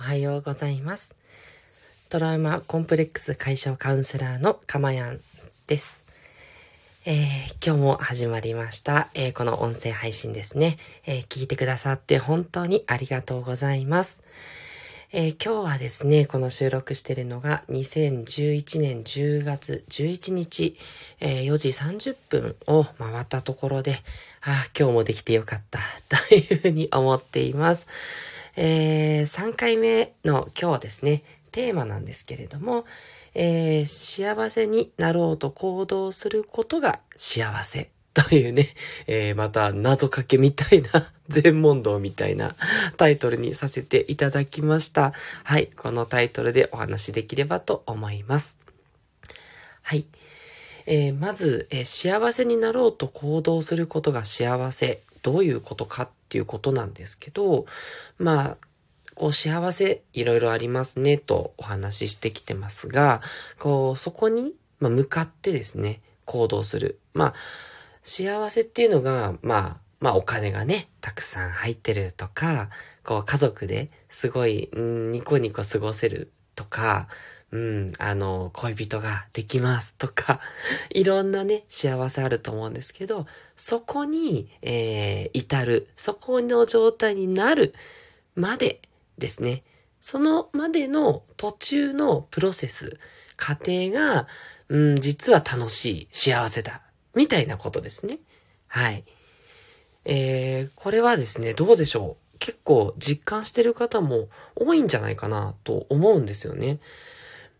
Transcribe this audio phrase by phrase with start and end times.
[0.00, 1.14] おはようございます。
[2.08, 5.20] トラウマコンプレックス解消カウンセラーのかまやん
[5.66, 6.06] です。
[7.04, 14.22] えー、今日も始まりました、えー、この音声配信ですね、えー、聞いてくださって本当にありがとうございます。
[15.12, 20.78] え今日はですね、この収録してるのが2011年10月11日、
[21.18, 24.02] え4時30分を回ったところで、
[24.40, 25.80] あ今日もできてよかった、
[26.28, 27.88] というふうに思っています。
[28.56, 32.84] え3回目の今日ですね、テーマなんですけれども、
[33.34, 38.68] えー、幸せになろうと行動することが幸せというね、
[39.06, 42.56] えー、また謎かけみたいな、 全問答みたいな
[42.96, 45.12] タイトルにさせていただきました。
[45.44, 48.56] はい、このタイトルでお話しできればと思います。
[49.82, 50.06] はい。
[50.86, 55.02] えー、まず、えー、幸せになろうと行動することが幸せ。
[55.22, 57.66] どういうことかっていうことなんですけど、
[58.18, 58.56] まあ、
[59.14, 63.20] こう幸せいろいろありますねとお話ししてきてますが、
[63.58, 66.98] こう、そこに、向かってですね、行動する。
[67.12, 67.34] まあ、
[68.02, 72.70] 幸せっていうのが、まあ、まあお金がね、たくさん入ってるとか、
[73.04, 77.08] こう家族ですごい、ニコニコ過ごせるとか、
[77.52, 80.40] うん、あの、恋人ができますとか、
[80.90, 83.26] いろんなね、幸せあると思うんですけど、
[83.56, 87.74] そこに、えー、至る、そこの状態になる
[88.36, 88.80] まで
[89.18, 89.64] ですね。
[90.00, 92.98] そのまでの途中のプロセス、
[93.36, 94.28] 過程が、
[94.68, 96.82] うん、実は楽しい、幸せだ
[97.14, 98.18] みたいなことですね。
[98.68, 99.04] はい。
[100.04, 106.78] えー、これはですね、どうでしょう結構実感してる方も多いんじゃないかなと思うんですよね。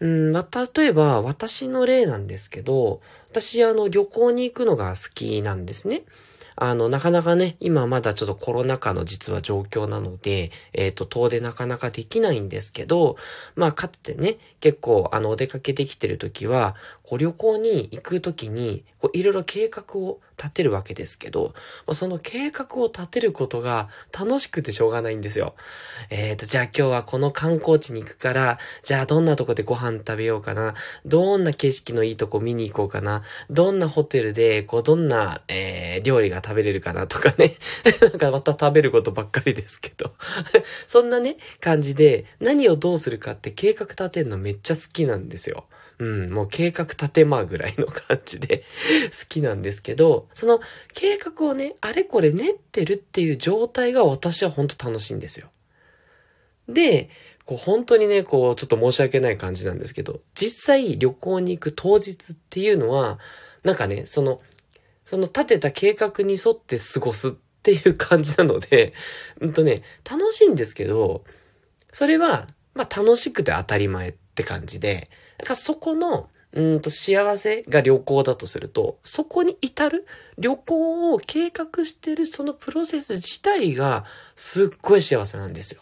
[0.00, 0.42] うん、例
[0.78, 6.04] えば私の例なんですけど、私あの旅行に行くのが好きなんですね。
[6.58, 13.16] あの、なかなかね、今まだちょっとコロナ禍の実は状況なので、えっ、ー、と、遠出なかなかできないんですけど、
[13.56, 21.54] まあ、かつてね、結構、あの、お出かけできてる時は、こう、旅行に行く時に、こう、いろいろ計画を立てるわけですけど、
[21.86, 25.54] まあ、その計画を立てることが楽しくてしょうがないんですよ。
[26.10, 30.74] えっ、ー、と、じゃあ今日はこの観光地に行くから、じゃあどんなとこでご飯食べようかな？
[31.04, 33.22] どんな景色のいいとこ見に行こうかな？
[33.50, 37.06] どんなホテルで、こう、どんな、えー、料理が食べれるかな？
[37.06, 37.54] とかね。
[38.00, 40.12] なんかまた食べることばっかりですけど。
[40.86, 45.64] そんなね、感じで、何をどうするかって計画立てるのめっちゃ好きなんですよ。
[45.98, 48.64] うん、もう計画立てまぐらいの感じで
[49.18, 50.60] 好きなんですけど、その
[50.94, 55.48] 計画をね、あれこれ練ってるっていう状態が私は本当楽しいんですよ。
[56.68, 57.10] で、
[57.44, 63.18] こう本当にね、こうちょっと申し訳ない感じなんですけど、実際旅行に行く当日っていうのは、
[63.62, 64.40] なんかね、その、
[65.04, 67.32] その立てた計画に沿って過ごすっ
[67.62, 68.92] ていう感じなので、
[69.40, 71.24] うんとね、楽しいんですけど、
[71.92, 75.08] それは、まあ楽しくて当たり前って感じで、
[75.38, 80.06] だからそこの、うんと幸せが旅行だとすると、そこに至る
[80.38, 85.80] 旅行を計画してるそのプロセス自体がすっごい幸せなんですよ。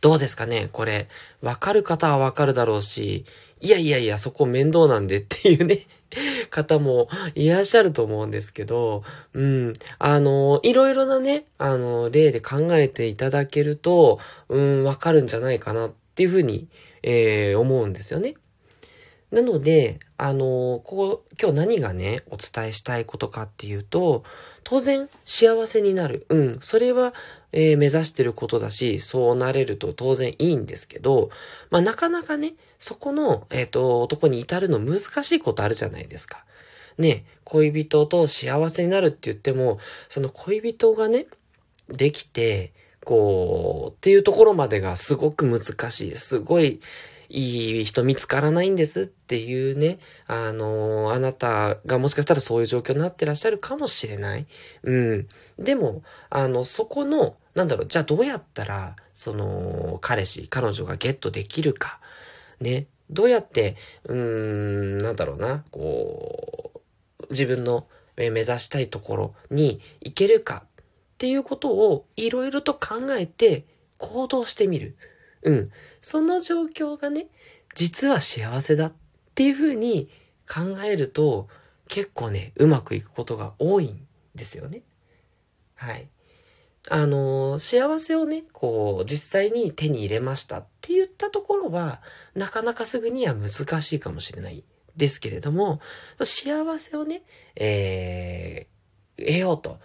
[0.00, 0.68] どうですかね？
[0.72, 1.08] これ、
[1.42, 3.24] わかる方はわかるだろうし、
[3.60, 5.86] いやいやいや、そこ面倒なんでっていうね、
[6.50, 14.18] 方もいらっしゃると思うんですけど、うん、あの、いろいろなね、あの、例で考えていただけると、
[14.48, 16.68] うん、わかるんじゃないかなっていうふうに
[17.08, 18.34] えー、思うんですよね。
[19.30, 24.22] なので、あの、ここ、今日何がね、お伝えしたいことかっていうと、
[24.62, 26.26] 当然幸せになる。
[26.28, 26.58] うん。
[26.60, 27.12] それは、
[27.52, 31.30] えー、目指してることだし、そうなれると当然いいんですけど、
[31.70, 36.44] まあ、なかなかね、そこの、えっ、ー、と、男に至るの難しいことあるじゃないですか。
[36.98, 39.78] ね、恋人と幸せになるって言っても、
[40.08, 41.26] その恋人がね、
[41.88, 42.72] できて、
[43.04, 46.14] こう、っていうところまでがすごく難しい。
[46.14, 46.80] すごい、
[47.28, 54.46] いい人見つからないんですっていうね、あのあなたがもしかしたらそういう状況になってらっしゃるかもしれない。
[54.82, 55.28] うん。
[55.58, 62.00] でも、あの、そこの、なんだろう、じゃあどうやったら、その、彼氏、彼女がゲットできるか。
[62.60, 62.86] ね。
[63.10, 67.86] どうやって、うーん、なんだろうな、こう、自分の
[68.16, 73.64] 目指したいところに行けるかっていうことをいろいろと考えて
[73.98, 74.96] 行動してみる。
[75.42, 75.70] うん。
[76.02, 77.28] その状況がね、
[77.74, 78.92] 実は幸せだっ
[79.34, 80.08] ていうふうに
[80.48, 81.48] 考えると
[81.88, 84.82] 結構ね、うまくいくことが多いんですよね。
[85.74, 86.08] はい。
[86.88, 92.00] あの、幸せをね、こう、実際に手に入れましたって言ったところは、
[92.34, 94.64] なかなかすぐには難しいかもしれない
[94.96, 95.80] ですけれども、
[96.22, 97.22] 幸せをね、
[97.56, 99.78] えー、得ようと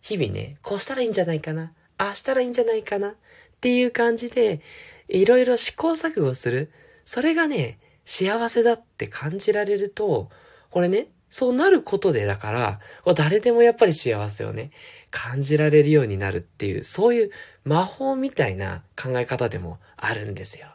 [0.00, 3.14] 日々ね、こうしたらいいんじゃないかな、ああしたらいいんじゃないかなっ
[3.60, 4.62] っていう感じで、
[5.08, 6.72] いろいろ試行錯誤する。
[7.04, 10.30] それがね、幸せだって感じられると、
[10.70, 12.80] これね、そうなることでだから、
[13.14, 14.70] 誰でもやっぱり幸せをね、
[15.10, 17.30] 感じられるようになるっていう、そういう
[17.64, 20.68] 魔法みたいな考え方でもあるんですよ。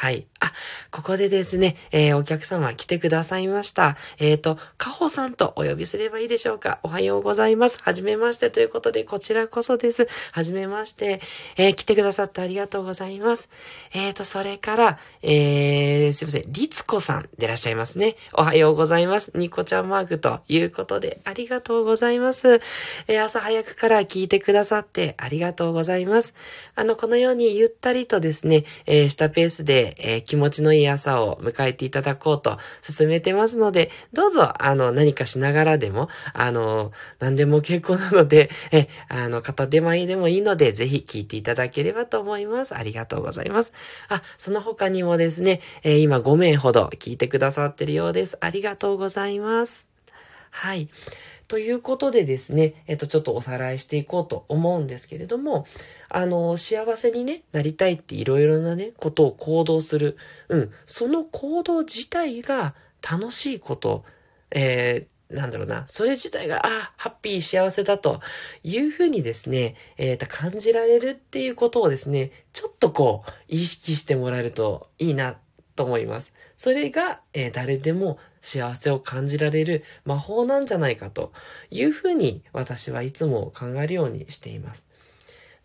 [0.00, 0.26] はい。
[0.40, 0.50] あ、
[0.90, 3.98] ここでですね、えー、お客様来てくださいました。
[4.18, 6.78] えっ、ー、と、かほさんとお呼びすればいいでしょうか？
[6.82, 7.78] おはようございます。
[7.82, 10.08] はじめましてということで、こちらこそです。
[10.32, 11.20] はじめまして。
[11.58, 13.50] えー、来てくださってありがとうございます。
[13.92, 18.16] えっ、と、それから、えー、すいません、りつこさんでいらっしゃいますね。
[18.32, 19.32] おはようございます。
[19.34, 22.62] ニコちゃんマークということで、ありがとうございます。
[23.06, 26.32] え朝早くから聞いてくださってありがとうございます。
[26.74, 42.74] あの、このようにゆったりとですね、えしたペースでえー、気持ちのいい朝を迎えていただこうと進めてますので、どうぞ、あの、何かしながらでも、あの、何でも結構なので、え、あの、片手前でもいいので、ぜひ聞いていただければと思います。
[42.74, 43.72] ありがとうございます。
[44.08, 48.36] あ、その他にもですね、えー、今5名ほど聞いてくださってるようです。
[48.40, 49.89] ありがとうございます。
[50.50, 50.88] はい。
[51.48, 55.66] ということでですね、えっと、ちょっとおさらいしていこうと思うんですけれども、
[56.08, 60.16] あの、幸せにね、なりたいっていろいろなね、ことを行動する。
[60.48, 60.72] うん。
[60.86, 64.04] その行動自体が楽しいこと、
[64.52, 68.20] えー、なんだろうな、それ自体が、あ、ハッピー幸せだと
[68.62, 75.36] いうふうにですね、えー、感じられるっていうことをですね、ちょっとこう、意識してもらえるといいな
[75.80, 76.34] と思います。
[76.58, 81.32] それが、えー、誰でも幸せを感じられる魔法なんじゃないかと
[81.70, 84.86] いうふうに私はいつも考えるようにしています。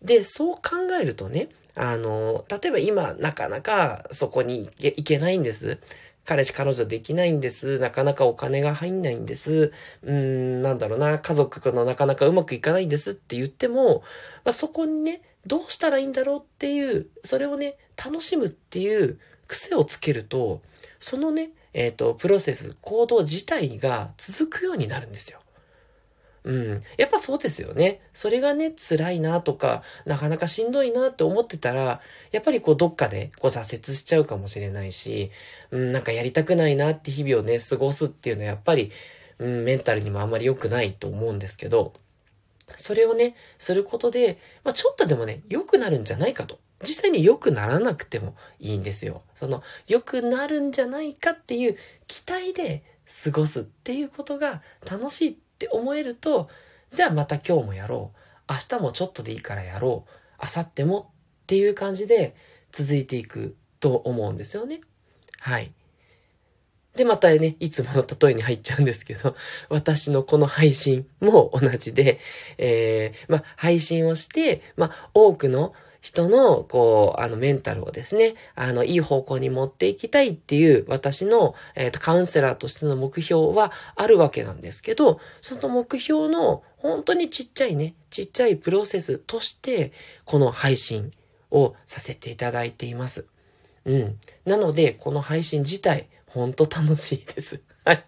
[0.00, 0.62] で、そう考
[0.98, 5.80] えるとね、あの、例えば今なかなかそこに行けないんです。
[6.24, 7.78] 彼氏彼女できないんです。
[7.78, 9.72] なかなかお金が入んないんです。
[10.02, 14.02] うーん、なんだろうな、家族のなかなかうまくいかないんですって言っても、
[14.44, 20.60] まあ、そこにね、どうしたらいいんだろうっていう、それをね、楽しむっていう癖をつけると、
[21.00, 25.40] そのね、えっ、ー、と、プロセス、行動自体が続くようになるんですよ。
[26.44, 26.82] うん。
[26.96, 28.00] やっぱそうですよね。
[28.14, 32.00] それがね、辛いなとか、なかなかしんどいなって思ってたら、
[32.30, 35.32] やっぱりこうどっかでこう挫折しちゃうかもしれないし、
[35.72, 38.92] うん、なんかやりたくないなって日々をね、過ごすっていうのはやっぱり、
[39.40, 41.94] うん、メンタルにもあんまり良くないと思うんですけど、
[42.76, 46.58] それをね、することで、まあ、ちょっとでもね、良くなるんじゃないかと。
[46.82, 49.22] 実際に良くならなくてもいいんですよ。
[49.34, 51.76] その、良くなるんじゃないかっていう
[52.06, 52.82] 期待で
[53.24, 56.48] 過ごすっていうことが楽しいって思えると、
[56.90, 58.52] じゃあまた今日もやろう。
[58.52, 60.10] 明日もちょっとでいいからやろう。
[60.42, 61.12] 明後日も
[61.42, 62.36] っていう感じで
[62.72, 64.80] 続いていくと思うんですよね。
[65.40, 65.72] はい。
[66.94, 69.36] で、またね、いつもの例えに入っちゃうんですけど、
[69.68, 72.18] 私のこの配信も同じで、
[72.58, 75.74] えー、まあ、配信をして、まあ、多くの
[76.06, 89.90] 人の、こう、あの、メンタルをですね、あの、いい方向に持っていきたいっていう、私の、えっ、ー、と、カウンセラーとしての目標はあるわけなんですけど、その目標の、本当にちっちゃいね、ちっちゃいプロセスとして、
[90.24, 91.10] この配信
[91.50, 93.26] をさせていただいています。
[93.84, 94.18] うん。
[94.44, 97.60] なので、この配信自体、本当楽しいです。
[97.84, 98.04] はい。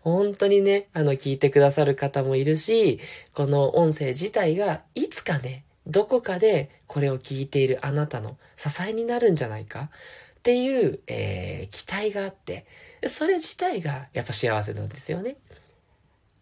[0.00, 2.98] 本当にね、あの、聞いてくださる方もいるし、
[3.34, 9.90] この音声自体がいつかね、どこかでこれを聞いているあなたの支えになるんじゃないか？
[10.38, 12.64] っていう、えー、期待があって、
[13.08, 15.36] それ自体がやっぱ幸せなんですよね。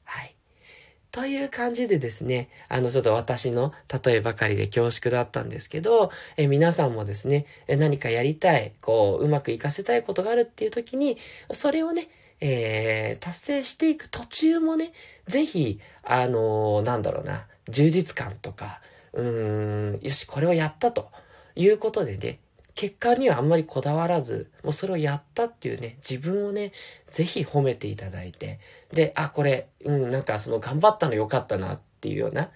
[0.05, 0.35] はい。
[1.11, 3.73] という感じでですね、あの、ちょっと私の
[4.05, 11.19] 例えばかりで恐縮だったんですけど、え皆さんもですね、何かやりたい、こう、うまくいかせたいことがあるっていう時に、
[11.51, 12.09] それをね、
[12.41, 14.93] えー、達成していく途中もね、
[15.27, 18.81] ぜひ、あのー、なんだろうな、充実感とか、
[19.13, 21.11] うーん、よし、これをやったと
[21.55, 22.41] いうことでね、
[22.75, 26.73] 結果にはあんまりこだわらず、もうそれをやったっていうね、自分をね、
[27.11, 28.61] ぜひ褒めていただいて、
[28.93, 32.51] で、あ、これ、うん、なんかその頑張ったのよかったなっていうような、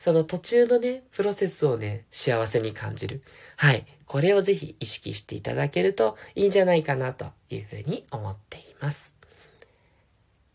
[0.00, 3.22] その途中のね、プロセスをね、幸せに感じる。
[3.56, 3.84] はい。
[4.06, 9.14] これをぜひ意識していただけるといいんじゃないかなというふうに思っています。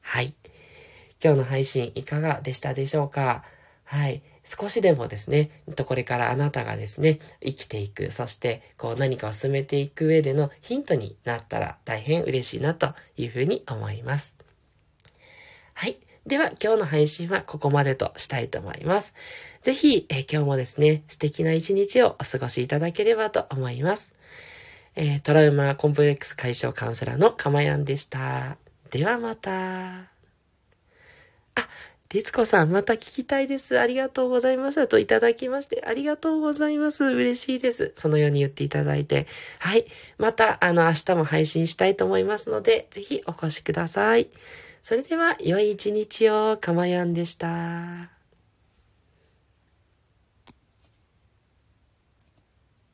[0.01, 0.33] はい。
[1.23, 3.43] 今日の配信いかがでしたでしょうか？
[3.83, 4.23] はい。
[4.43, 14.35] 少しでもですね、とこれからあなたがですね、生きていく、そしてこう何かを進めていく上でのヒントになったら大変嬉しいなというふうに思います。
[15.73, 15.97] はい。
[16.25, 19.13] では今日の配信はここまでとしたいと思います。
[19.61, 24.13] ぜひ、え今日もですね、素敵な一日をお過ごしいただければと思います。
[24.95, 28.57] えー、トラウマコンプレックス解消カウンセラーのかまやんでした。
[28.91, 29.51] ではまた。
[31.55, 31.67] あ、
[32.09, 33.79] 律子さん、また聞きたいです。
[33.79, 34.87] ありがとうございました。
[34.87, 37.03] といただきまして、ありがとうございます。
[37.05, 37.91] 嬉しいです。
[37.95, 39.25] そのように言っていただいて。
[39.59, 39.85] はい。
[40.19, 44.29] また、あの、明日も配信したいと思いますので、ぜひお越しください。
[44.83, 48.12] それでは、良い一日を、かまやんでした。